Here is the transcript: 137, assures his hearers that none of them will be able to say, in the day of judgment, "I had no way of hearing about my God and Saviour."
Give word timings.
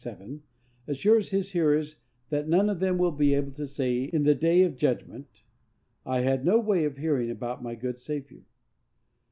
137, 0.03 0.41
assures 0.87 1.29
his 1.29 1.51
hearers 1.51 2.01
that 2.31 2.49
none 2.49 2.71
of 2.71 2.79
them 2.79 2.97
will 2.97 3.11
be 3.11 3.35
able 3.35 3.51
to 3.51 3.67
say, 3.67 4.05
in 4.05 4.23
the 4.23 4.33
day 4.33 4.63
of 4.63 4.75
judgment, 4.75 5.43
"I 6.07 6.21
had 6.21 6.43
no 6.43 6.59
way 6.59 6.85
of 6.85 6.97
hearing 6.97 7.29
about 7.29 7.61
my 7.61 7.75
God 7.75 7.89
and 7.89 7.97
Saviour." 7.99 8.41